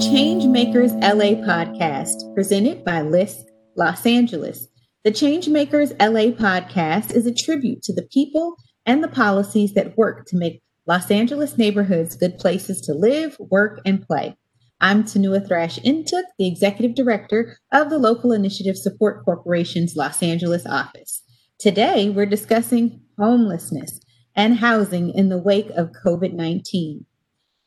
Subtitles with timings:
[0.00, 3.36] Changemakers LA podcast presented by LISC
[3.76, 4.66] Los Angeles.
[5.04, 8.56] The Changemakers LA podcast is a tribute to the people
[8.86, 13.82] and the policies that work to make Los Angeles neighborhoods good places to live, work,
[13.84, 14.34] and play.
[14.80, 21.22] I'm Tunua Thrash-Ntuk, the Executive Director of the Local Initiative Support Corporation's Los Angeles office.
[21.58, 24.00] Today, we're discussing homelessness
[24.34, 27.04] and housing in the wake of COVID 19.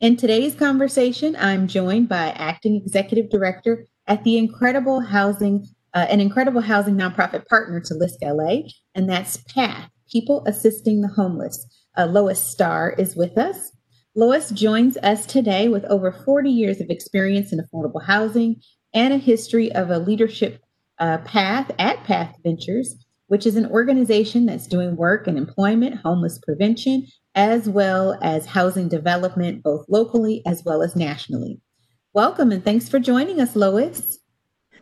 [0.04, 6.20] In today's conversation, I'm joined by Acting Executive Director at the Incredible Housing, uh, an
[6.20, 8.64] incredible housing nonprofit partner to LISC LA,
[8.96, 11.66] and that's PATH, People Assisting the Homeless.
[11.98, 13.72] Uh, Lois Starr is with us.
[14.14, 18.58] Lois joins us today with over 40 years of experience in affordable housing
[18.94, 20.62] and a history of a leadership
[21.00, 22.98] uh, path at Path Ventures,
[23.34, 28.88] which is an organization that's doing work in employment, homeless prevention, as well as housing
[28.88, 31.60] development, both locally as well as nationally.
[32.14, 34.20] Welcome and thanks for joining us, Lois.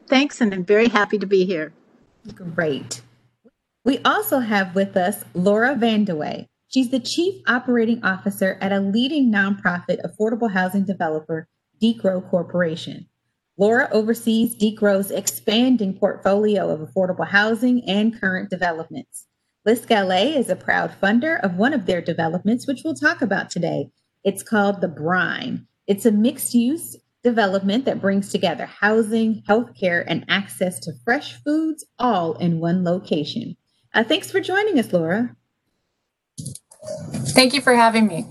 [0.09, 1.71] Thanks, and I'm very happy to be here.
[2.35, 3.01] Great.
[3.85, 6.47] We also have with us Laura Vandeweghe.
[6.67, 11.47] She's the Chief Operating Officer at a leading nonprofit affordable housing developer,
[11.81, 13.07] Decro Corporation.
[13.57, 19.27] Laura oversees Decro's expanding portfolio of affordable housing and current developments.
[19.65, 23.51] LISC LA is a proud funder of one of their developments, which we'll talk about
[23.51, 23.89] today.
[24.23, 25.67] It's called The Brine.
[25.85, 31.85] It's a mixed use development that brings together housing, healthcare, and access to fresh foods
[31.99, 33.55] all in one location.
[33.93, 35.35] Uh, thanks for joining us, Laura.
[37.35, 38.25] Thank you for having me.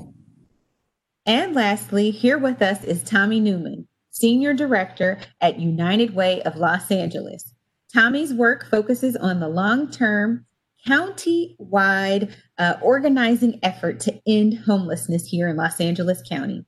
[1.26, 6.90] And lastly, here with us is Tommy Newman, Senior Director at United Way of Los
[6.90, 7.54] Angeles.
[7.92, 10.46] Tommy's work focuses on the long term
[10.86, 16.64] county-wide uh, organizing effort to end homelessness here in Los Angeles County.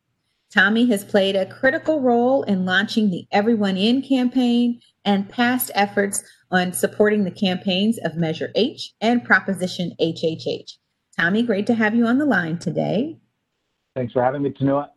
[0.52, 6.22] Tommy has played a critical role in launching the Everyone In campaign and past efforts
[6.50, 10.76] on supporting the campaigns of Measure H and Proposition HHH.
[11.19, 13.19] Tommy, great to have you on the line today.
[13.94, 14.88] Thanks for having me, Tunua.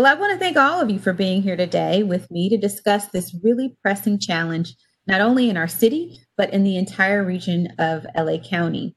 [0.00, 2.56] Well, I want to thank all of you for being here today with me to
[2.56, 4.74] discuss this really pressing challenge
[5.06, 8.96] not only in our city, but in the entire region of LA County.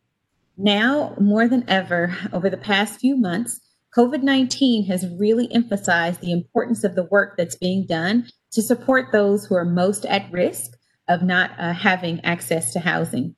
[0.56, 3.60] Now, more than ever, over the past few months,
[3.94, 9.12] COVID 19 has really emphasized the importance of the work that's being done to support
[9.12, 10.72] those who are most at risk
[11.10, 13.36] of not uh, having access to housing.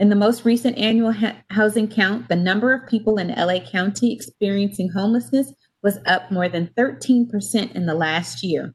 [0.00, 4.12] In the most recent annual ha- housing count, the number of people in LA County
[4.12, 5.52] experiencing homelessness
[5.86, 8.74] was up more than 13% in the last year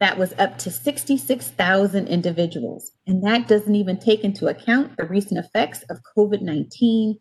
[0.00, 2.90] that was up to 66,000 individuals.
[3.06, 7.18] And that doesn't even take into account the recent effects of COVID 19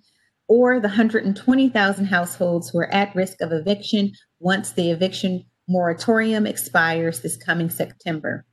[0.48, 7.22] or the 120,000 households who are at risk of eviction once the eviction moratorium expires
[7.22, 8.46] this coming September.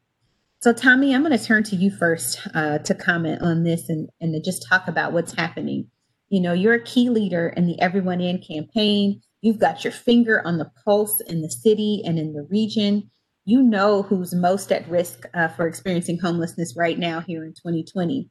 [0.61, 4.11] So, Tommy, I'm going to turn to you first uh, to comment on this and,
[4.21, 5.89] and to just talk about what's happening.
[6.29, 9.23] You know, you're a key leader in the Everyone In campaign.
[9.47, 13.11] You've got your finger on the pulse in the city and in the region
[13.45, 18.29] you know who's most at risk uh, for experiencing homelessness right now here in 2020.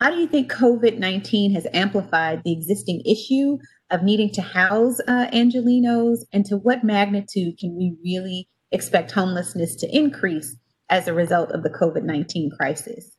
[0.00, 3.58] How do you think COVID 19 has amplified the existing issue
[3.90, 6.20] of needing to house uh, Angelenos?
[6.32, 10.56] And to what magnitude can we really expect homelessness to increase
[10.88, 13.16] as a result of the COVID 19 crisis?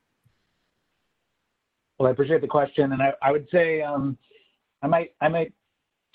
[2.00, 2.94] Well, I appreciate the question.
[2.94, 4.18] And I, I would say um,
[4.82, 5.52] I, might, I might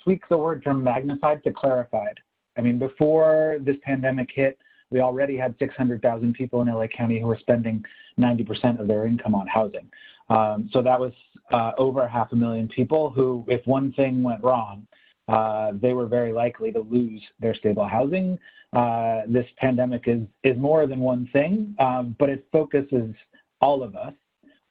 [0.08, 2.18] tweak the word from magnified to clarified.
[2.56, 4.58] I mean, before this pandemic hit,
[4.88, 7.84] we already had 600,000 people in LA County who were spending
[8.18, 9.86] 90% of their income on housing.
[10.30, 11.12] Um, so that was
[11.52, 14.86] uh, over half a million people who, if one thing went wrong,
[15.28, 18.38] uh, they were very likely to lose their stable housing.
[18.72, 23.14] Uh, this pandemic is is more than one thing, um, but it focuses
[23.60, 24.14] all of us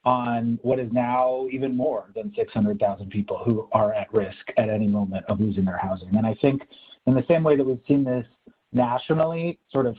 [0.07, 4.87] on what is now even more than 600,000 people who are at risk at any
[4.87, 6.15] moment of losing their housing.
[6.15, 6.61] And I think,
[7.07, 8.25] in the same way that we've seen this
[8.71, 9.97] nationally sort of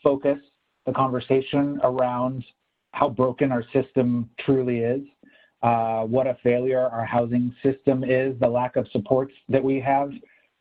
[0.00, 0.38] focus
[0.86, 2.44] the conversation around
[2.92, 5.02] how broken our system truly is,
[5.64, 10.12] uh, what a failure our housing system is, the lack of supports that we have.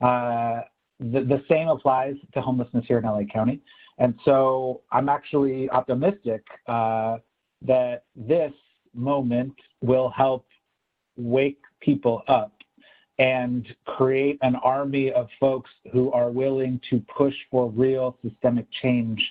[0.01, 0.61] Uh,
[0.99, 3.61] the, the, same applies to homelessness here in LA County.
[3.99, 7.17] And so I'm actually optimistic uh,
[7.63, 8.51] that this
[8.93, 10.45] moment will help
[11.17, 12.53] wake people up
[13.19, 19.21] and create an army of folks who are willing to push for real systemic change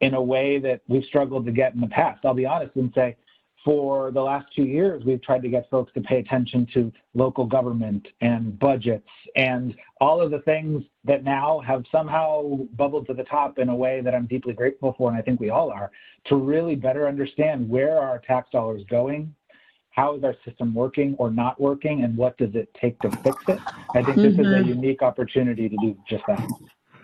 [0.00, 2.24] in a way that we've struggled to get in the past.
[2.24, 3.16] I'll be honest and say,
[3.64, 7.44] for the last two years, we've tried to get folks to pay attention to local
[7.44, 13.24] government and budgets and all of the things that now have somehow bubbled to the
[13.24, 15.90] top in a way that I'm deeply grateful for, and I think we all are,
[16.26, 19.34] to really better understand where our tax dollars going,
[19.90, 23.36] how is our system working or not working, and what does it take to fix
[23.48, 23.58] it.
[23.94, 24.40] I think this mm-hmm.
[24.40, 24.68] is a mm-hmm.
[24.68, 26.46] unique opportunity to do just that.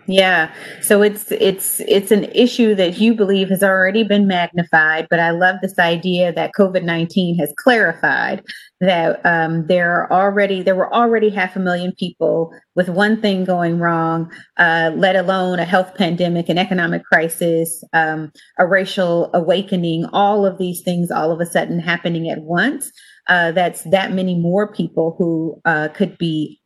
[0.07, 0.53] Yeah.
[0.81, 5.31] So it's it's it's an issue that you believe has already been magnified, but I
[5.31, 8.43] love this idea that COVID nineteen has clarified
[8.81, 13.45] that um, there are already there were already half a million people with one thing
[13.45, 20.05] going wrong, uh, let alone a health pandemic, an economic crisis, um, a racial awakening,
[20.13, 22.91] all of these things all of a sudden happening at once.
[23.27, 26.61] Uh, that's that many more people who uh, could be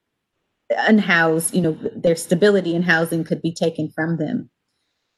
[0.69, 4.50] unhoused, you know, their stability in housing could be taken from them.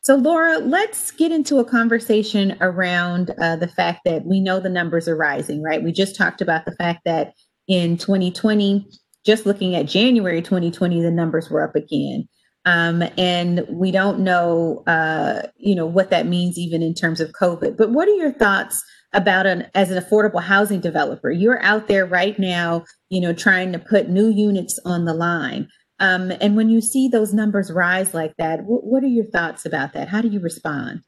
[0.03, 4.69] So, Laura, let's get into a conversation around uh, the fact that we know the
[4.69, 5.83] numbers are rising, right?
[5.83, 7.33] We just talked about the fact that
[7.67, 8.87] in 2020,
[9.23, 12.27] just looking at January 2020, the numbers were up again.
[12.65, 17.31] Um, and we don't know, uh, you know, what that means even in terms of
[17.31, 17.77] COVID.
[17.77, 18.83] But what are your thoughts
[19.13, 21.31] about an as an affordable housing developer.
[21.31, 25.67] You're out there right now you know trying to put new units on the line.
[25.99, 29.93] Um, and when you see those numbers rise like that what are your thoughts about
[29.93, 30.09] that?
[30.09, 31.03] How do you respond?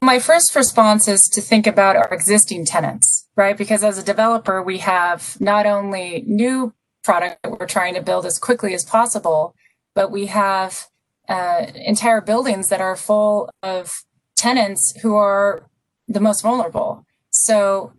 [0.00, 3.56] My first response is to think about our existing tenants right?
[3.56, 6.72] Because as a developer we have not only new
[7.04, 9.54] product that we're trying to build as quickly as possible
[9.94, 10.86] but we have
[11.28, 14.04] uh, entire buildings that are full of
[14.36, 15.68] tenants who are
[16.06, 17.04] the most vulnerable.
[17.30, 17.92] So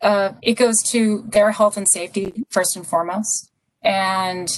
[0.00, 3.50] uh, it goes to their health and safety first and foremost,
[3.82, 4.48] and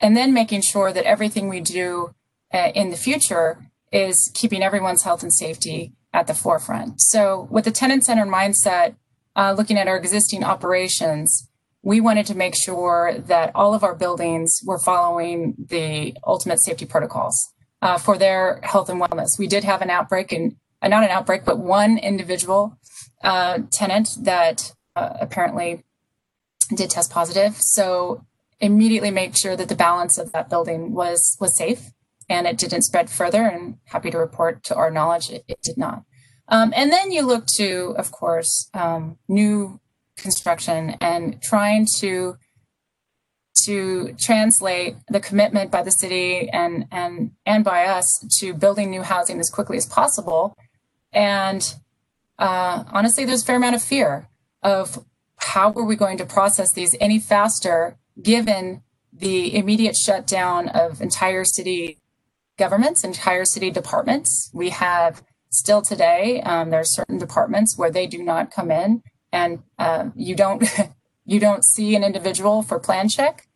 [0.00, 2.14] and then making sure that everything we do
[2.52, 7.00] uh, in the future is keeping everyone's health and safety at the forefront.
[7.00, 8.96] So with the tenant-centered mindset,
[9.36, 11.48] uh, looking at our existing operations,
[11.82, 16.84] we wanted to make sure that all of our buildings were following the ultimate safety
[16.84, 19.38] protocols uh, for their health and wellness.
[19.38, 22.76] We did have an outbreak in uh, not an outbreak, but one individual
[23.22, 25.84] uh, tenant that uh, apparently
[26.74, 27.56] did test positive.
[27.56, 28.24] So
[28.60, 31.90] immediately made sure that the balance of that building was was safe
[32.28, 33.46] and it didn't spread further.
[33.46, 36.04] And happy to report, to our knowledge, it, it did not.
[36.48, 39.80] Um, and then you look to, of course, um, new
[40.16, 42.36] construction and trying to
[43.64, 48.06] to translate the commitment by the city and and and by us
[48.38, 50.56] to building new housing as quickly as possible
[51.12, 51.62] and
[52.38, 54.28] uh, honestly, there's a fair amount of fear
[54.62, 55.04] of
[55.36, 58.82] how are we going to process these any faster given
[59.12, 61.98] the immediate shutdown of entire city
[62.58, 64.50] governments, entire city departments.
[64.54, 69.02] We have still today, um, there are certain departments where they do not come in
[69.32, 70.64] and uh, you don't
[71.24, 73.46] you don't see an individual for plan check.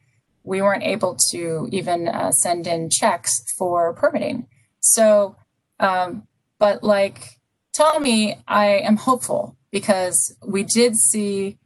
[0.45, 4.47] We weren't able to even uh, send in checks for permitting.
[4.81, 5.37] So,
[5.81, 6.29] um,
[6.59, 7.36] but like
[7.77, 11.59] Tommy, I am hopeful because we did see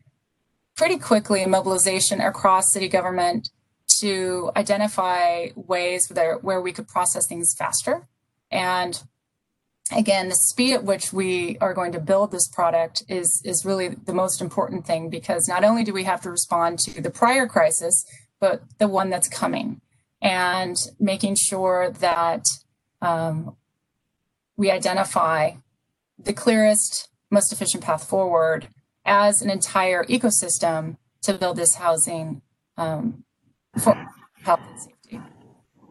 [0.76, 3.50] pretty quickly mobilization across city government
[4.00, 8.08] to identify ways where, where we could process things faster.
[8.50, 9.00] And
[9.94, 13.90] again, the speed at which we are going to build this product is, is really
[13.90, 17.46] the most important thing because not only do we have to respond to the prior
[17.46, 18.04] crisis,
[18.40, 19.80] but the one that's coming
[20.20, 22.46] and making sure that
[23.00, 23.54] um,
[24.56, 25.52] we identify
[26.24, 28.68] the clearest, most efficient path forward
[29.04, 32.42] as an entire ecosystem to build this housing
[32.76, 33.24] um,
[33.78, 33.94] for
[34.42, 35.20] health and safety.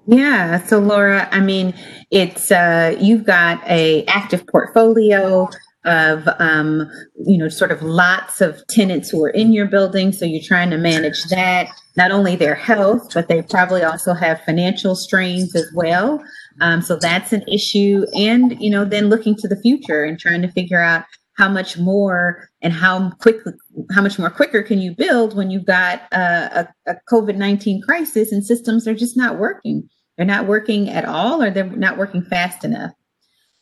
[0.08, 0.64] Yeah.
[0.66, 1.74] So Laura, I mean,
[2.12, 5.48] it's uh, you've got a active portfolio
[5.86, 6.90] of um,
[7.26, 10.70] you know sort of lots of tenants who are in your building so you're trying
[10.70, 15.72] to manage that not only their health but they probably also have financial strains as
[15.74, 16.22] well
[16.62, 18.06] um, so that's an issue.
[18.16, 21.06] And, you know, then looking to the future and trying to figure out
[21.38, 23.54] how much more and how quickly,
[23.92, 27.82] how much more quicker can you build when you've got a, a, a COVID 19
[27.82, 29.90] crisis and systems are just not working.
[30.18, 32.92] They're not working at all or they're not working fast enough.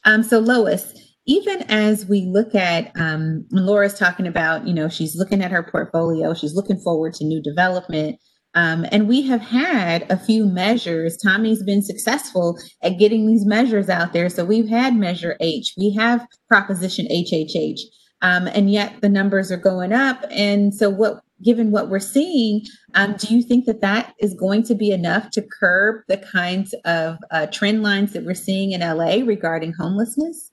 [0.06, 0.92] Um, so, Lois,
[1.28, 5.62] even as we look at um, Laura's talking about, you know, she's looking at her
[5.62, 8.18] portfolio, she's looking forward to new development.
[8.58, 11.16] Um, and we have had a few measures.
[11.16, 14.30] Tommy's been successful at getting these measures out there.
[14.30, 17.82] So we've had Measure H, we have Proposition HHH,
[18.24, 20.26] um, and yet the numbers are going up.
[20.32, 24.64] And so, what, given what we're seeing, um, do you think that that is going
[24.64, 28.82] to be enough to curb the kinds of uh, trend lines that we're seeing in
[28.82, 30.52] LA regarding homelessness?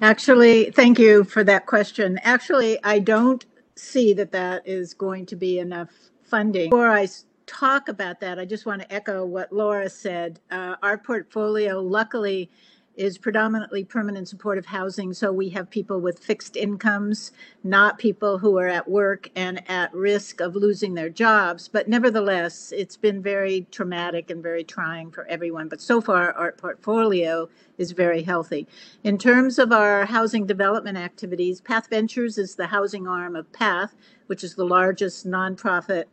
[0.00, 2.18] Actually, thank you for that question.
[2.24, 6.70] Actually, I don't see that that is going to be enough funding.
[6.70, 7.06] Before I
[7.44, 10.40] talk about that, I just want to echo what Laura said.
[10.50, 12.50] Uh, our portfolio, luckily,
[12.96, 15.12] is predominantly permanent supportive housing.
[15.12, 17.32] So we have people with fixed incomes,
[17.64, 21.68] not people who are at work and at risk of losing their jobs.
[21.68, 25.68] But nevertheless, it's been very traumatic and very trying for everyone.
[25.68, 28.66] But so far, our portfolio is very healthy.
[29.04, 33.94] In terms of our housing development activities, Path Ventures is the housing arm of Path,
[34.28, 36.04] which is the largest nonprofit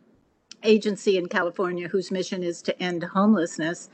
[0.63, 3.89] agency in California whose mission is to end homelessness.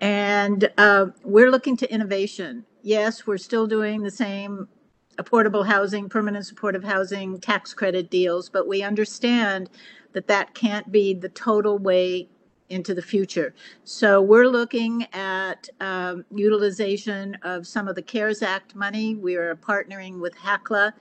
[0.00, 2.64] And uh, we're looking to innovation.
[2.82, 4.68] Yes, we're still doing the same
[5.18, 9.70] affordable housing, permanent supportive housing, tax credit deals, but we understand
[10.12, 12.28] that that can't be the total way
[12.68, 13.54] into the future.
[13.84, 19.14] So we're looking at um, utilization of some of the CARES Act money.
[19.14, 20.92] We are partnering with HACLA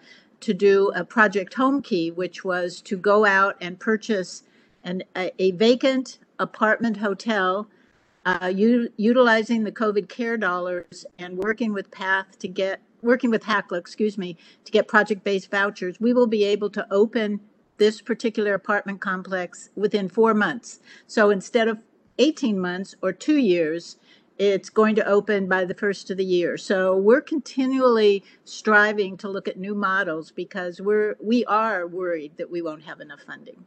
[0.41, 4.43] to do a Project Homekey, which was to go out and purchase
[4.83, 7.67] an, a, a vacant apartment hotel
[8.25, 13.43] uh, u- utilizing the COVID care dollars and working with PATH to get, working with
[13.43, 17.41] HACLA, excuse me, to get project-based vouchers, we will be able to open
[17.77, 20.79] this particular apartment complex within four months.
[21.07, 21.79] So instead of
[22.19, 23.97] 18 months or two years,
[24.37, 26.57] it's going to open by the first of the year.
[26.57, 32.49] So we're continually striving to look at new models because we're, we are worried that
[32.49, 33.65] we won't have enough funding.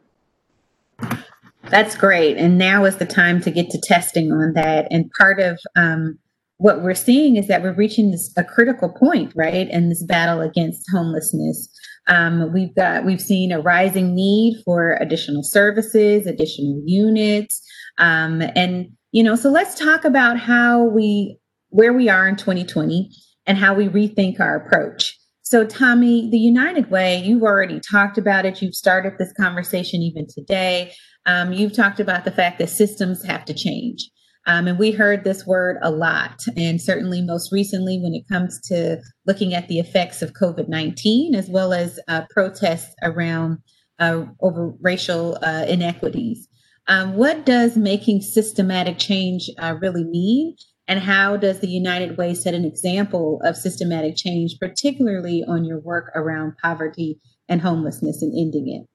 [1.71, 2.37] That's great.
[2.37, 4.87] And now is the time to get to testing on that.
[4.91, 6.19] And part of um,
[6.59, 10.41] what we're seeing is that we're reaching this a critical point, right, in this battle
[10.41, 11.69] against homelessness.
[12.09, 17.61] Um, we've got we've seen a rising need for additional services, additional units,
[17.99, 19.35] um, and you know.
[19.35, 21.37] So let's talk about how we
[21.71, 23.11] where we are in 2020
[23.47, 25.16] and how we rethink our approach.
[25.49, 28.61] So, Tommy, the United Way, you've already talked about it.
[28.61, 30.93] You've started this conversation even today.
[31.25, 34.11] Um, you've talked about the fact that systems have to change.
[34.49, 38.61] Um, and we heard this word a lot, and certainly most recently when it comes
[38.63, 43.59] to looking at the effects of COVID 19, as well as uh, protests around
[44.01, 46.49] uh, over racial uh, inequities.
[46.89, 50.57] Um, what does making systematic change uh, really mean?
[50.89, 55.81] And how does the United Way set an example of systematic change, particularly on your
[55.81, 58.87] work around poverty and homelessness and ending it?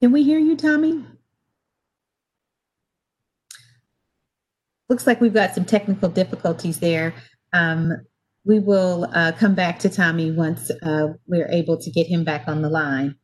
[0.00, 1.04] Can we hear you, Tommy?
[4.88, 7.12] Looks like we've got some technical difficulties there.
[7.52, 7.92] Um,
[8.44, 12.46] we will uh, come back to Tommy once uh, we're able to get him back
[12.46, 13.16] on the line.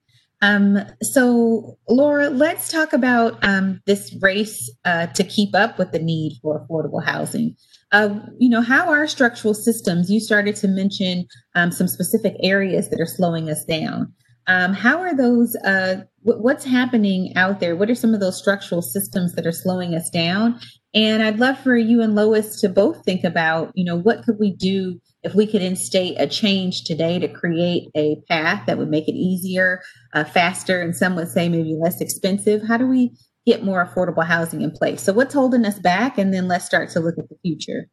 [0.45, 5.99] Um, so, Laura, let's talk about um, this race uh, to keep up with the
[5.99, 7.57] need for affordable housing.
[7.93, 10.11] Uh, you know, how are structural systems?
[10.11, 14.13] You started to mention um, some specific areas that are slowing us down.
[14.47, 15.57] Um, how are those?
[15.65, 17.75] Uh, w- what's happening out there?
[17.75, 20.61] What are some of those structural systems that are slowing us down?
[20.93, 24.37] And I'd love for you and Lois to both think about, you know, what could
[24.39, 28.91] we do if we could instate a change today to create a path that would
[28.91, 32.63] make it easier, uh, faster, and some would say maybe less expensive?
[32.69, 33.13] How do we
[33.47, 35.03] get more affordable housing in place?
[35.03, 36.19] So, what's holding us back?
[36.19, 37.89] And then let's start to look at the future.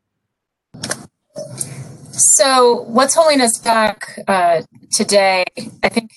[2.12, 5.46] So, what's holding us back uh, today,
[5.82, 6.12] I think,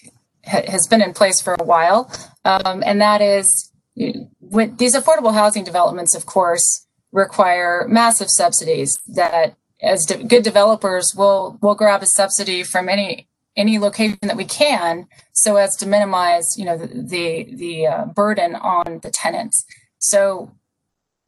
[0.45, 2.11] ha- has been in place for a while,
[2.45, 9.55] um, and that is these affordable housing developments, of course, require massive subsidies that
[9.85, 14.45] as de- good developers will will grab a subsidy from any any location that we
[14.45, 19.65] can so as to minimize you know the the, the uh, burden on the tenants.
[19.99, 20.53] So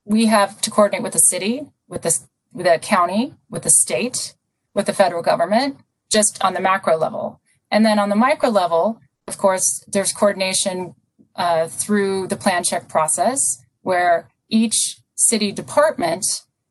[0.04, 2.18] we have to coordinate with the city with the
[2.52, 4.34] with the county with the state
[4.74, 5.78] with the federal government
[6.10, 7.40] just on the macro level.
[7.70, 10.94] And then on the micro level of course there's coordination
[11.36, 16.24] uh, through the plan check process, where each city department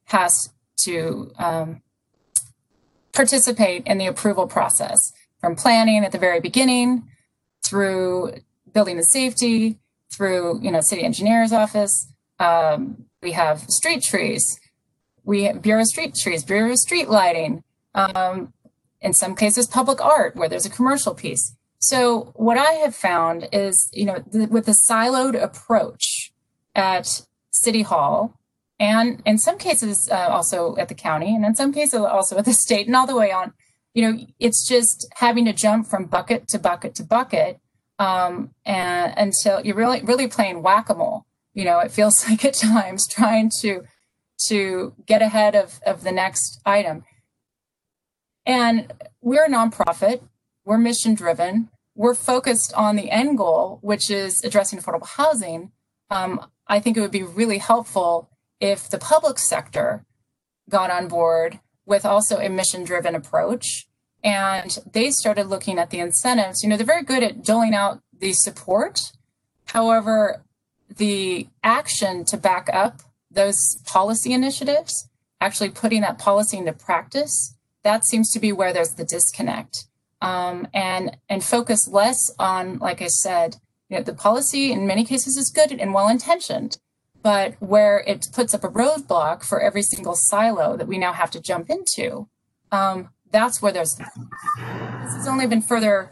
[0.06, 0.50] has
[0.84, 1.82] to um,
[3.14, 7.08] participate in the approval process from planning at the very beginning
[7.66, 8.34] through
[8.74, 9.80] building the safety
[10.12, 12.08] through you know city engineer's office.
[12.40, 14.60] Um, we have street trees.
[15.24, 17.64] We have bureau of street trees bureau of street lighting
[17.96, 18.54] um,
[19.02, 21.56] in some cases public art where there's a commercial piece.
[21.80, 26.34] So what I have found is, you know, th- with a siloed approach
[26.74, 28.40] at City Hall,
[28.80, 32.46] and in some cases uh, also at the county, and in some cases also at
[32.46, 33.54] the state, and all the way on,
[33.94, 37.60] you know, it's just having to jump from bucket to bucket to bucket,
[38.00, 41.26] um, and until you're really really playing whack a mole.
[41.54, 43.84] You know, it feels like at times trying to
[44.48, 47.06] to get ahead of of the next item.
[48.46, 50.22] And we're a nonprofit,
[50.66, 55.72] we're mission driven, we're focused on the end goal, which is addressing affordable housing.
[56.12, 58.30] Um, I think it would be really helpful
[58.60, 60.06] if the public sector
[60.70, 63.88] got on board with also a mission driven approach
[64.24, 66.64] and they started looking at the incentives.
[66.64, 69.12] You know, they're very good at doling out the support.
[69.66, 70.44] However,
[70.90, 75.10] the action to back up those policy initiatives,
[75.40, 79.86] actually putting that policy into practice, that seems to be where there's the disconnect.
[80.22, 83.58] Um, and and focus less on, like I said,
[83.90, 86.80] you know, the policy in many cases is good and well intentioned,
[87.26, 91.32] but where it puts up a roadblock for every single silo that we now have
[91.32, 92.30] to jump into,
[92.72, 94.08] um, that's where there's this
[95.16, 96.12] has only been further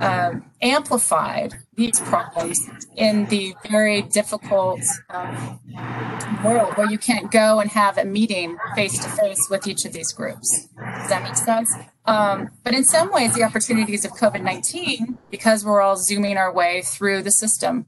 [0.00, 2.58] um, amplified these problems
[2.94, 5.58] in the very difficult um,
[6.44, 9.94] world where you can't go and have a meeting face to face with each of
[9.94, 10.68] these groups.
[10.76, 11.74] Does that make sense?
[12.04, 16.52] Um, but in some ways, the opportunities of COVID 19, because we're all zooming our
[16.52, 17.86] way through the system,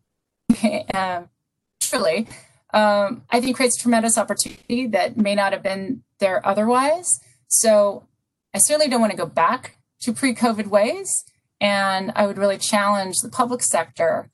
[0.94, 1.24] uh,
[1.82, 2.26] truly,
[2.72, 7.20] um, I think creates tremendous opportunity that may not have been there otherwise.
[7.48, 8.06] So
[8.54, 11.24] I certainly don't want to go back to pre COVID ways.
[11.60, 14.30] And I would really challenge the public sector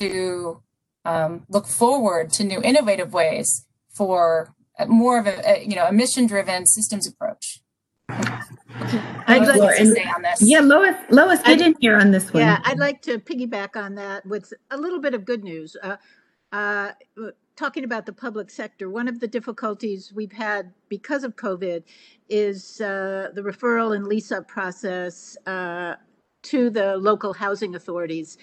[0.00, 0.62] to
[1.04, 4.54] um, look forward to new innovative ways for
[4.86, 7.60] more of a, a you know a mission driven systems approach.
[8.08, 10.40] I'd like Laura, to and- say on this.
[10.40, 12.42] Yeah, Lois, Lois, get I'd- in here on this one.
[12.42, 15.76] Yeah, I'd like to piggyback on that with a little bit of good news.
[15.82, 15.96] Uh,
[16.52, 16.92] uh,
[17.58, 21.82] talking about the public sector, one of the difficulties we've had because of COVID
[22.28, 25.96] is uh, the referral and lease up process uh,
[26.42, 28.38] to the local housing authorities.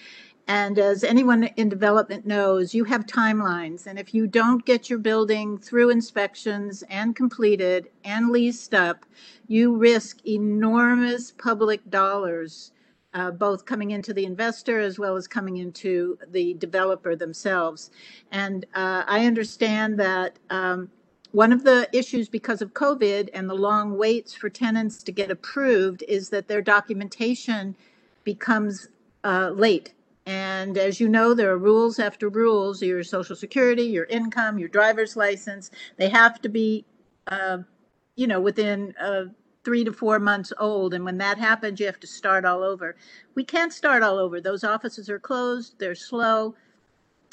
[0.48, 3.86] And as anyone in development knows, you have timelines.
[3.86, 9.06] And if you don't get your building through inspections and completed and leased up,
[9.48, 12.70] you risk enormous public dollars
[13.16, 17.90] uh, both coming into the investor as well as coming into the developer themselves.
[18.30, 20.90] And uh, I understand that um,
[21.32, 25.30] one of the issues because of COVID and the long waits for tenants to get
[25.30, 27.74] approved is that their documentation
[28.22, 28.88] becomes
[29.24, 29.94] uh, late.
[30.26, 34.68] And as you know, there are rules after rules your social security, your income, your
[34.68, 36.84] driver's license, they have to be,
[37.28, 37.58] uh,
[38.14, 39.26] you know, within uh,
[39.66, 40.94] three to four months old.
[40.94, 42.94] And when that happens, you have to start all over.
[43.34, 44.40] We can't start all over.
[44.40, 46.54] Those offices are closed, they're slow.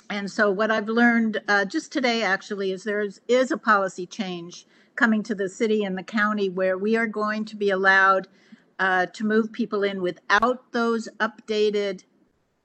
[0.09, 4.07] And so, what I've learned uh, just today actually is there is, is a policy
[4.07, 4.65] change
[4.95, 8.27] coming to the city and the county where we are going to be allowed
[8.79, 12.03] uh, to move people in without those updated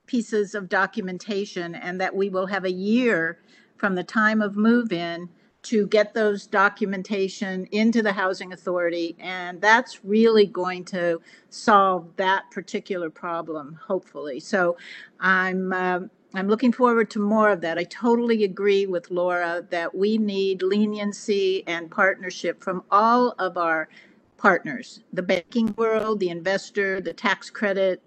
[0.07, 3.37] pieces of documentation, and that we will have a year
[3.77, 5.29] from the time of move in
[5.63, 9.15] to get those documentation into the housing authority.
[9.19, 14.39] And that's really going to solve that particular problem, hopefully.
[14.39, 14.77] So
[15.19, 15.73] I'm.
[15.73, 17.79] um I'm looking forward to more of that.
[17.79, 23.89] I totally agree with Laura that we need leniency and partnership from all of our
[24.37, 28.01] partners the banking world, the investor, the tax credit,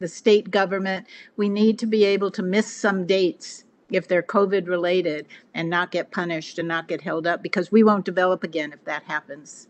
[0.00, 1.06] the state government.
[1.36, 5.90] We need to be able to miss some dates if they're COVID related and not
[5.90, 9.66] get punished and not get held up because we won't develop again if that happens.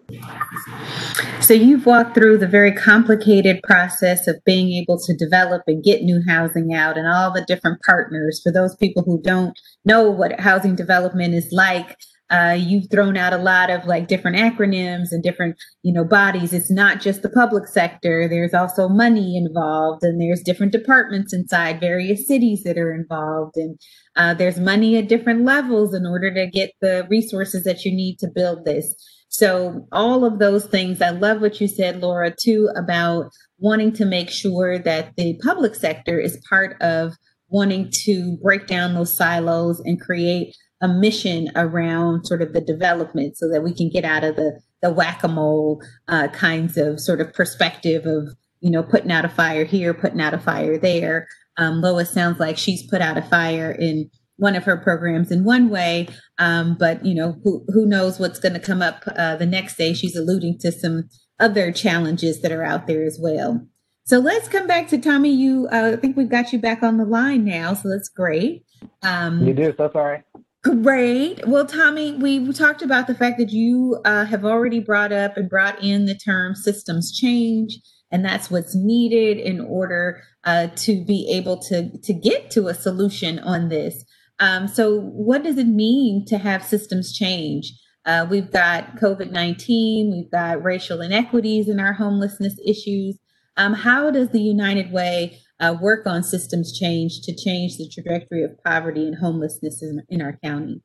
[1.40, 6.02] So you've walked through the very complicated process of being able to develop and get
[6.02, 8.40] new housing out and all the different partners.
[8.42, 11.96] For those people who don't know what housing development is like,
[12.30, 16.52] uh, you've thrown out a lot of like different acronyms and different, you know, bodies.
[16.52, 18.28] It's not just the public sector.
[18.28, 23.78] There's also money involved, and there's different departments inside various cities that are involved, and
[24.16, 28.18] uh, there's money at different levels in order to get the resources that you need
[28.20, 28.94] to build this.
[29.28, 34.04] So all of those things, I love what you said, Laura, too, about wanting to
[34.04, 37.14] make sure that the public sector is part of
[37.48, 43.36] wanting to break down those silos and create a mission around sort of the development
[43.36, 47.32] so that we can get out of the the whack-a-mole uh, kinds of sort of
[47.34, 48.28] perspective of
[48.60, 51.26] you know putting out a fire here putting out a fire there.
[51.56, 55.44] Um, lois sounds like she's put out a fire in one of her programs in
[55.44, 59.36] one way um, but you know who, who knows what's going to come up uh,
[59.36, 59.92] the next day.
[59.92, 63.66] She's alluding to some other challenges that are out there as well.
[64.04, 65.30] So let's come back to tommy.
[65.30, 68.64] You uh, i think we've got you back on the line now so that's great.
[69.02, 70.22] Um, You do, so sorry.
[70.62, 71.46] Great.
[71.46, 75.48] Well, Tommy, we talked about the fact that you uh, have already brought up and
[75.48, 77.78] brought in the term systems change,
[78.10, 82.74] and that's what's needed in order uh, to be able to to get to a
[82.74, 84.04] solution on this.
[84.38, 87.72] Um, so, what does it mean to have systems change?
[88.04, 93.18] Uh, we've got COVID 19, we've got racial inequities in our homelessness issues.
[93.56, 98.42] Um, how does the United Way uh, work on systems change to change the trajectory
[98.42, 100.82] of poverty and homelessness in, in our county?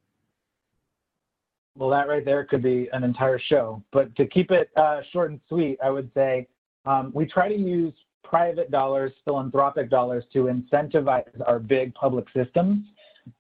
[1.78, 3.84] Well, that right there could be an entire show.
[3.92, 6.48] But to keep it uh, short and sweet, I would say
[6.86, 12.86] um, we try to use private dollars, philanthropic dollars, to incentivize our big public systems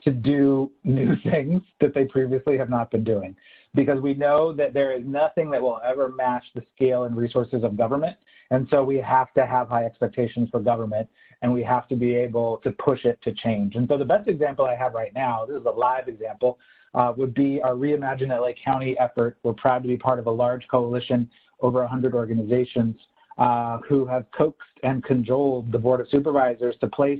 [0.04, 3.36] to do new things that they previously have not been doing.
[3.74, 7.64] Because we know that there is nothing that will ever match the scale and resources
[7.64, 8.18] of government.
[8.52, 11.10] And so we have to have high expectations for government
[11.42, 13.76] and we have to be able to push it to change.
[13.76, 16.60] And so the best example I have right now, this is a live example,
[16.94, 19.38] uh, would be our Reimagine LA County effort.
[19.44, 21.30] We're proud to be part of a large coalition,
[21.60, 22.96] over 100 organizations,
[23.38, 27.20] uh, who have coaxed and cajoled the Board of Supervisors to place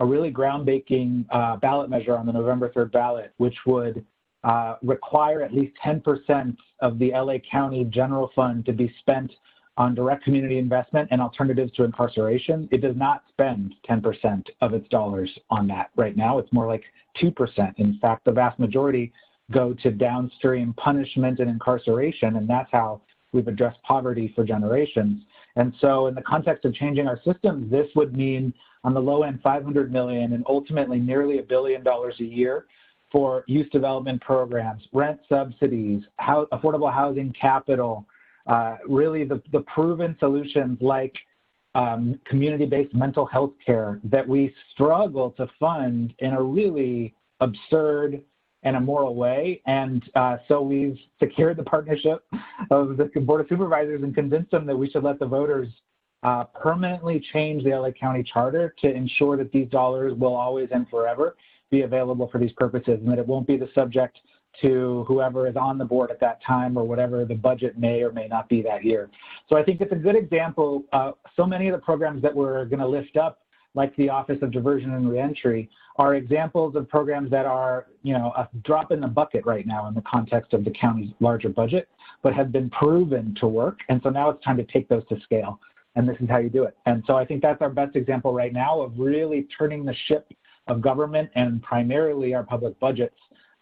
[0.00, 4.04] a really groundbreaking uh, ballot measure on the November 3rd ballot, which would
[4.44, 9.32] uh, require at least 10% of the LA County general fund to be spent
[9.78, 12.68] on direct community investment and alternatives to incarceration.
[12.72, 16.38] It does not spend 10% of its dollars on that right now.
[16.38, 16.84] It's more like
[17.22, 17.74] 2%.
[17.76, 19.12] In fact, the vast majority
[19.52, 23.00] go to downstream punishment and incarceration, and that's how
[23.32, 25.22] we've addressed poverty for generations.
[25.56, 28.52] And so in the context of changing our systems, this would mean
[28.84, 32.66] on the low end 500 million and ultimately nearly a billion dollars a year
[33.12, 38.04] for youth development programs, rent subsidies, how, affordable housing capital,
[38.46, 41.14] uh, really the, the proven solutions like
[41.74, 48.22] um, community-based mental health care that we struggle to fund in a really absurd
[48.62, 49.60] and immoral way.
[49.66, 52.24] And uh, so we've secured the partnership
[52.70, 55.68] of the Board of Supervisors and convinced them that we should let the voters
[56.22, 60.88] uh, permanently change the LA County Charter to ensure that these dollars will always and
[60.88, 61.36] forever
[61.70, 64.18] be available for these purposes and that it won't be the subject
[64.62, 68.12] to whoever is on the board at that time or whatever the budget may or
[68.12, 69.10] may not be that year.
[69.48, 70.84] So I think it's a good example.
[70.92, 73.40] Uh, so many of the programs that we're going to lift up,
[73.74, 78.32] like the Office of Diversion and Reentry, are examples of programs that are, you know,
[78.36, 81.88] a drop in the bucket right now in the context of the county's larger budget,
[82.22, 83.80] but have been proven to work.
[83.88, 85.60] And so now it's time to take those to scale.
[85.94, 86.76] And this is how you do it.
[86.84, 90.30] And so I think that's our best example right now of really turning the ship
[90.66, 93.16] of government and primarily our public budgets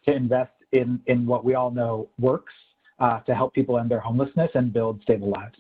[0.06, 2.52] to invest in, in what we all know works
[2.98, 5.56] uh, to help people end their homelessness and build stable lives.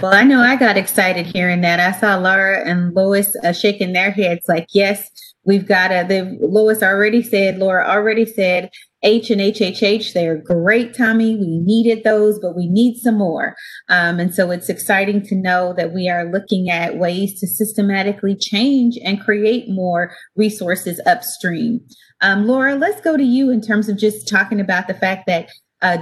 [0.00, 1.80] Well, I know I got excited hearing that.
[1.80, 5.10] I saw Laura and Lois uh, shaking their heads like, yes,
[5.44, 6.06] we've got to.
[6.08, 8.70] The Lois already said, Laura already said,
[9.02, 11.36] H and HHH, they're great, Tommy.
[11.36, 13.54] We needed those, but we need some more.
[13.88, 18.34] Um, and so it's exciting to know that we are looking at ways to systematically
[18.36, 21.80] change and create more resources upstream.
[22.20, 25.48] Um, Laura, let's go to you in terms of just talking about the fact that
[25.80, 25.96] uh,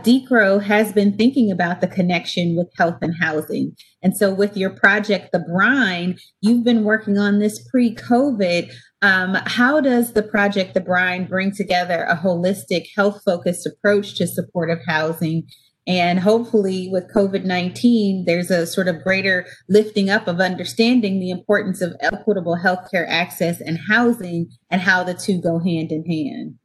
[0.61, 3.77] has been thinking about the connection with health and housing.
[4.03, 8.73] And so, with your project, The Brine, you've been working on this pre COVID.
[9.03, 14.27] Um, how does the project, The Brine, bring together a holistic, health focused approach to
[14.27, 15.47] supportive housing
[15.87, 21.31] and hopefully, with COVID 19, there's a sort of greater lifting up of understanding the
[21.31, 26.59] importance of equitable healthcare access and housing and how the two go hand in hand.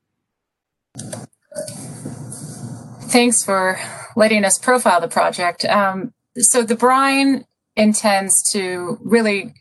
[3.11, 3.79] Thanks for
[4.15, 5.65] letting us profile the project.
[5.65, 9.53] Um, so, the Brine intends to really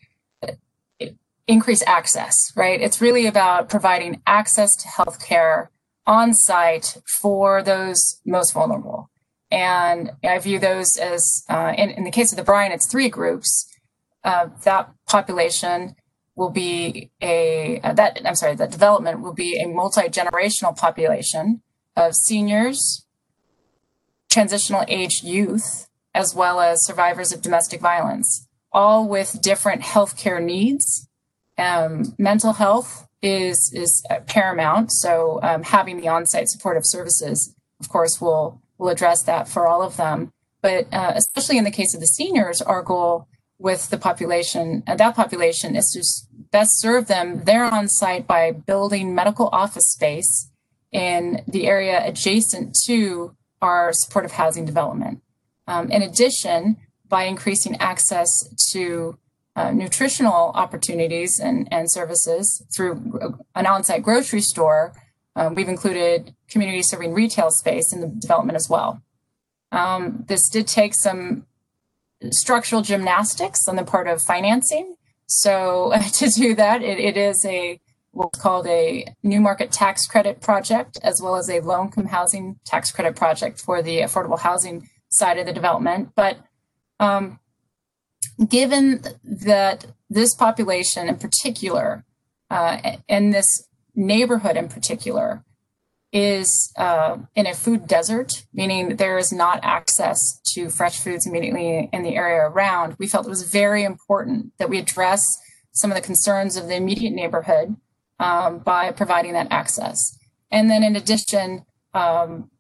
[1.47, 2.81] increase access, right?
[2.81, 5.67] It's really about providing access to healthcare
[6.07, 9.10] on site for those most vulnerable.
[9.51, 13.09] And I view those as, uh, in, in, the case of the Brine, it's three
[13.09, 13.67] groups.
[14.23, 15.97] Uh, that population
[16.37, 21.63] will be a, uh, that, I'm sorry, that development will be a multi generational population
[21.97, 23.05] of seniors,
[24.31, 31.09] transitional age youth, as well as survivors of domestic violence, all with different healthcare needs.
[31.59, 38.21] Um, mental health is is paramount, so um, having the on-site supportive services, of course,
[38.21, 40.33] will will address that for all of them.
[40.63, 44.97] But uh, especially in the case of the seniors, our goal with the population, uh,
[44.97, 50.51] that population is to best serve them there on site by building medical office space
[50.93, 55.21] in the area adjacent to our supportive housing development.
[55.67, 58.31] Um, in addition, by increasing access
[58.73, 59.19] to
[59.57, 64.95] uh, nutritional opportunities and, and services through an on-site grocery store
[65.37, 69.03] um, we've included community serving retail space in the development as well.
[69.73, 71.47] Um, this did take some
[72.31, 74.97] structural gymnastics on the part of financing.
[75.27, 77.81] So to do that, it, it is a
[78.13, 82.59] what's called a new market tax credit project, as well as a low income housing
[82.65, 86.11] tax credit project for the affordable housing side of the development.
[86.17, 86.39] But
[86.99, 87.39] um,
[88.49, 92.05] given that this population in particular,
[92.51, 95.45] uh, and this neighborhood in particular,
[96.13, 101.89] is uh, in a food desert, meaning there is not access to fresh foods immediately
[101.93, 105.25] in the area around, we felt it was very important that we address
[105.73, 107.77] some of the concerns of the immediate neighborhood
[108.19, 110.19] um, by providing that access.
[110.51, 112.51] And then, in addition, um,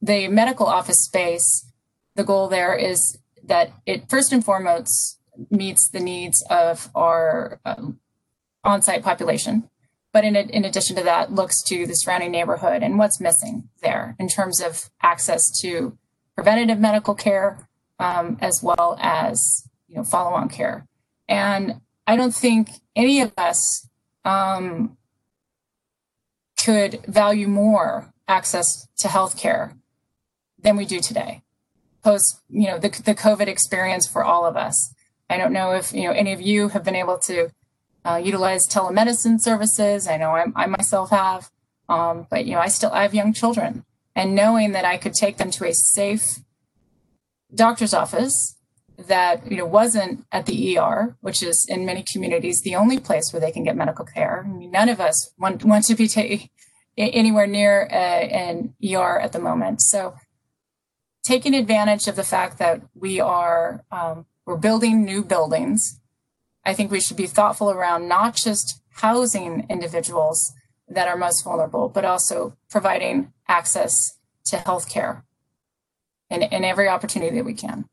[0.00, 1.66] the medical office space,
[2.14, 5.18] the goal there is that it first and foremost
[5.50, 7.98] meets the needs of our um,
[8.64, 9.68] on site population
[10.12, 14.16] but in, in addition to that looks to the surrounding neighborhood and what's missing there
[14.18, 15.96] in terms of access to
[16.34, 17.68] preventative medical care
[17.98, 20.86] um, as well as you know follow-on care.
[21.28, 23.88] And i don't think any of us
[24.24, 24.96] um,
[26.64, 29.74] could value more access to health care
[30.58, 31.42] than we do today.
[32.02, 34.94] Post you know the, the covid experience for all of us.
[35.30, 37.50] I don't know if you know any of you have been able to
[38.04, 40.06] uh, utilize telemedicine services.
[40.06, 41.50] I know I, I myself have,
[41.88, 43.84] um, but you know, I still I have young children,
[44.14, 46.40] and knowing that I could take them to a safe
[47.54, 48.56] doctor's office
[48.96, 53.32] that you know wasn't at the ER, which is in many communities the only place
[53.32, 54.44] where they can get medical care.
[54.44, 56.50] I mean, none of us want want to be
[56.96, 59.80] anywhere near uh, an ER at the moment.
[59.82, 60.14] So,
[61.24, 66.00] taking advantage of the fact that we are um, we're building new buildings
[66.64, 70.52] I think we should be thoughtful around not just housing individuals
[70.88, 75.22] that are most vulnerable, but also providing access to healthcare
[76.30, 77.86] in, in every opportunity that we can.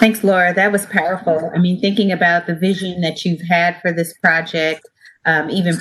[0.00, 0.52] Thanks, Laura.
[0.54, 1.50] That was powerful.
[1.54, 4.82] I mean, thinking about the vision that you've had for this project,
[5.24, 5.78] um, even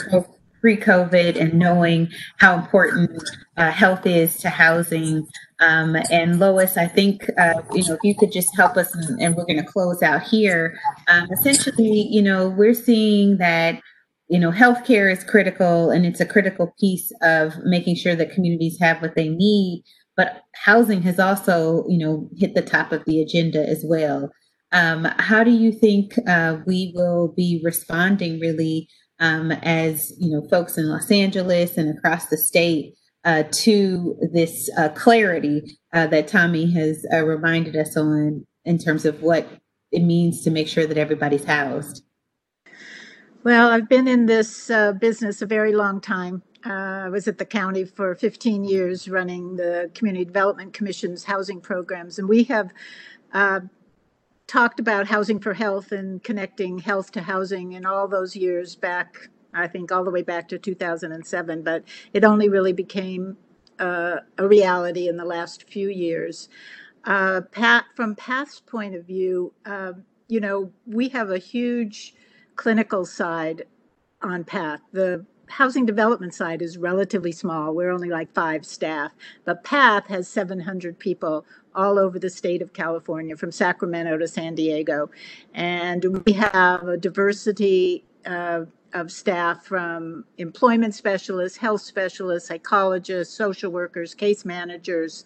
[0.64, 3.22] pre COVID, and knowing how important
[3.58, 5.28] uh, health is to housing,
[5.60, 9.22] um, and Lois, I think uh, you know if you could just help us, and,
[9.22, 10.80] and we're going to close out here.
[11.10, 13.82] Um, essentially, you know, we're seeing that
[14.30, 18.80] you know healthcare is critical, and it's a critical piece of making sure that communities
[18.80, 19.84] have what they need.
[20.16, 24.32] But housing has also, you know, hit the top of the agenda as well.
[24.72, 28.88] Um, how do you think uh, we will be responding really
[29.24, 32.94] um, as you know folks in Los Angeles and across the state?
[33.26, 39.06] uh, to this uh, clarity uh, that Tommy has uh, reminded us on in terms
[39.06, 39.48] of what
[39.92, 42.04] it means to make sure that everybody's housed?
[43.44, 46.42] Well, I've been in this uh, business a very long time.
[46.66, 51.60] Uh, I was at the county for 15 years running the Community Development Commission's housing
[51.60, 52.72] programs, and we have
[54.48, 59.30] talked about housing for health and connecting health to housing in all those years back
[59.54, 63.38] I think all the way back to 2007, but it only really became
[63.80, 66.50] uh, a reality in the last few years.
[67.04, 69.94] Uh, Pat, from Pat's point of view, uh,
[70.28, 72.14] you know, we have a huge
[72.56, 73.64] clinical side
[74.22, 74.82] on PATH.
[74.92, 77.74] The housing development side is relatively small.
[77.74, 79.12] We're only like five staff,
[79.46, 84.56] but PATH has 700 people all over the state of California, from Sacramento to San
[84.56, 85.10] Diego.
[85.54, 93.72] And we have a diversity uh, of staff from employment specialists, health specialists, psychologists, social
[93.72, 95.26] workers, case managers,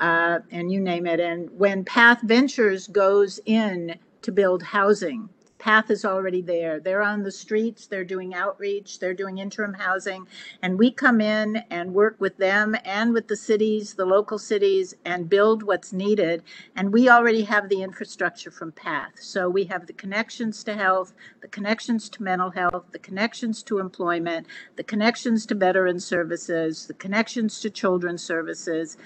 [0.00, 1.18] uh, and you name it.
[1.18, 6.80] And when Path Ventures goes in to build housing, path is already there.
[6.80, 10.26] They're on the streets, they're doing outreach, they're doing interim housing,
[10.62, 14.94] and we come in and work with them and with the cities, the local cities,
[15.04, 16.42] and build what's needed.
[16.76, 19.12] And we already have the infrastructure from path.
[19.20, 23.78] So we have the connections to health, the connections to mental health, the connections to
[23.78, 28.96] employment, the connections to veteran services, the connections to children's services.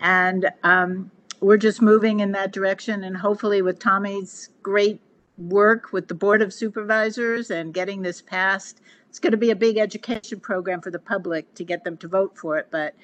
[0.00, 3.04] And um, we're just moving in that direction.
[3.04, 5.00] And hopefully, with Tommy's great
[5.40, 8.80] work with the Board of Supervisors and getting this passed.
[9.08, 12.08] It's going to be a big education program for the public to get them to
[12.08, 12.94] vote for it, but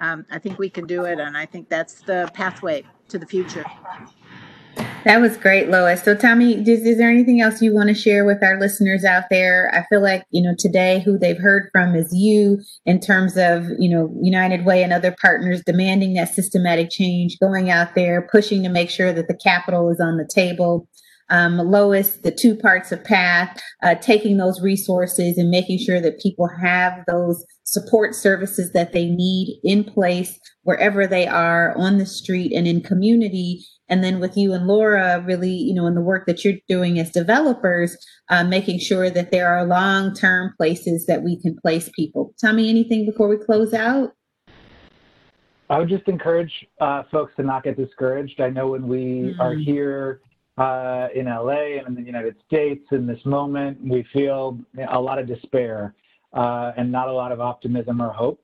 [0.00, 3.26] um, I think we can do it, and I think that's the pathway to the
[3.26, 3.64] future.
[5.04, 6.02] That was great, Lois.
[6.02, 9.24] So, Tommy, is, is there anything else you want to share with our listeners out
[9.30, 9.70] there?
[9.74, 13.66] I feel like, you know, today who they've heard from is you in terms of,
[13.78, 18.62] you know, United Way and other partners demanding that systematic change, going out there, pushing
[18.62, 20.88] to make sure that the capital is on the table.
[21.34, 26.20] Um, Lois, the two parts of PATH, uh, taking those resources and making sure that
[26.20, 32.06] people have those support services that they need in place wherever they are on the
[32.06, 33.64] street and in community.
[33.88, 36.98] And then with you and laura really you know in the work that you're doing
[36.98, 37.96] as developers
[38.30, 42.32] uh, making sure that there are long-term places that we can place people.
[42.38, 44.12] Tell me anything before we close out?
[45.68, 48.40] I would just encourage uh, folks to not get discouraged.
[48.40, 49.40] I know when we mm-hmm.
[49.40, 50.20] are here
[50.58, 54.58] in la and in the united states in this moment we feel
[54.90, 55.94] a lot of despair
[56.32, 58.40] uh, and not a lot of optimism or hope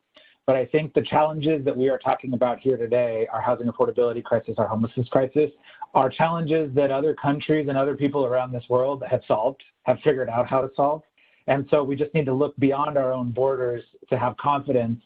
[0.51, 4.25] but I think the challenges that we are talking about here today, our housing affordability
[4.25, 5.49] crisis, our homelessness crisis,
[5.95, 10.29] are challenges that other countries and other people around this world have solved, have figured
[10.29, 11.03] out how to solve.
[11.47, 15.01] And so we just need to look beyond our own borders to have confidence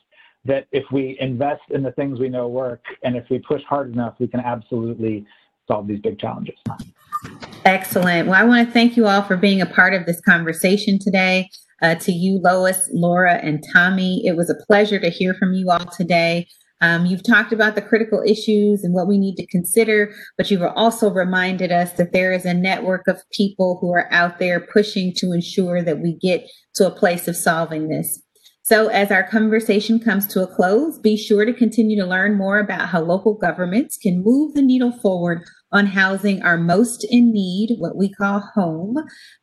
[0.46, 3.92] that if we invest in the things we know work and if we push hard
[3.92, 5.26] enough, we can absolutely
[5.68, 6.56] solve these big challenges.
[7.64, 8.28] Excellent.
[8.28, 11.48] Well, I want to thank you all for being a part of this conversation today
[11.80, 14.26] uh, to you, Lois, Laura, and Tommy.
[14.26, 16.46] It was a pleasure to hear from you all today.
[16.82, 20.62] Um, you've talked about the critical issues and what we need to consider, but you've
[20.76, 25.14] also reminded us that there is a network of people who are out there pushing
[25.16, 28.20] to ensure that we get to a place of solving this.
[28.62, 32.58] So, as our conversation comes to a close, be sure to continue to learn more
[32.58, 37.74] about how local governments can move the needle forward on housing our most in need,
[37.78, 38.96] what we call home,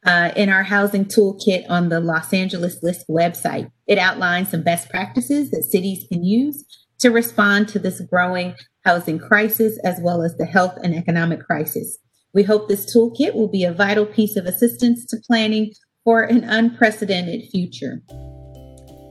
[0.05, 3.69] uh, in our housing toolkit on the Los Angeles LISC website.
[3.85, 6.65] It outlines some best practices that cities can use
[6.99, 11.99] to respond to this growing housing crisis as well as the health and economic crisis.
[12.33, 15.73] We hope this toolkit will be a vital piece of assistance to planning
[16.05, 18.01] for an unprecedented future.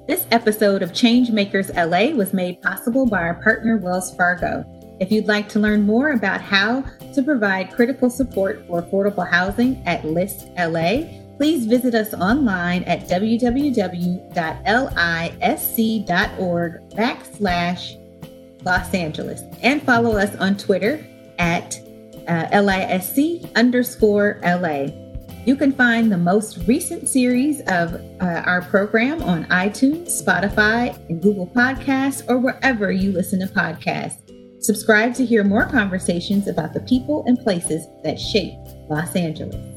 [0.08, 4.64] This episode of Changemakers LA was made possible by our partner Wells Fargo.
[5.00, 6.84] If you'd like to learn more about how
[7.14, 11.08] to provide critical support for affordable housing at LISC LA,
[11.38, 13.70] please visit us online at www.lisc.org
[16.90, 17.96] backslash
[18.62, 21.02] Los Angeles and follow us on Twitter
[21.38, 21.80] at
[22.28, 24.88] uh, LISC underscore LA.
[25.46, 31.22] You can find the most recent series of uh, our program on iTunes, Spotify, and
[31.22, 34.29] Google Podcasts, or wherever you listen to podcasts.
[34.70, 38.54] Subscribe to hear more conversations about the people and places that shape
[38.88, 39.69] Los Angeles.